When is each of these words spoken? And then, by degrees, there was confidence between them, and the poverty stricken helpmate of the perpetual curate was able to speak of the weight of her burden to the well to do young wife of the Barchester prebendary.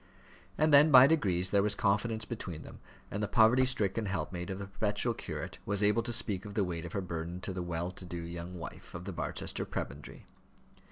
And 0.57 0.73
then, 0.73 0.89
by 0.89 1.05
degrees, 1.05 1.51
there 1.51 1.61
was 1.61 1.75
confidence 1.75 2.25
between 2.25 2.63
them, 2.63 2.79
and 3.11 3.21
the 3.21 3.27
poverty 3.27 3.65
stricken 3.65 4.07
helpmate 4.07 4.49
of 4.49 4.57
the 4.57 4.65
perpetual 4.65 5.13
curate 5.13 5.59
was 5.63 5.83
able 5.83 6.01
to 6.01 6.11
speak 6.11 6.43
of 6.43 6.55
the 6.55 6.63
weight 6.63 6.85
of 6.85 6.93
her 6.93 7.01
burden 7.01 7.39
to 7.41 7.53
the 7.53 7.61
well 7.61 7.91
to 7.91 8.05
do 8.05 8.17
young 8.17 8.57
wife 8.57 8.95
of 8.95 9.05
the 9.05 9.13
Barchester 9.13 9.63
prebendary. 9.63 10.25